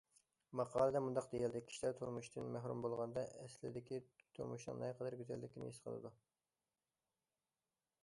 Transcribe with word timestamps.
ماقالىدە 0.59 1.01
مۇنداق 1.07 1.27
دېيىلدى: 1.33 1.61
كىشىلەر 1.67 1.93
تۇرمۇشتىن 1.99 2.49
مەھرۇم 2.57 2.81
بولغاندا، 2.87 3.27
ئەسلىدىكى 3.45 4.01
تۇرمۇشنىڭ 4.39 4.83
نەقەدەر 4.87 5.21
گۈزەللىكىنى 5.23 5.73
ھېس 5.73 5.83
قىلىدۇ. 5.89 6.17